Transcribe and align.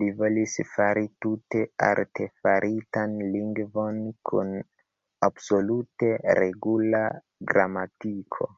Li 0.00 0.06
volis 0.16 0.54
fari 0.70 1.02
tute 1.26 1.60
artefaritan 1.84 3.14
lingvon 3.36 4.00
kun 4.30 4.50
absolute 5.28 6.10
regula 6.40 7.02
gramatiko. 7.52 8.50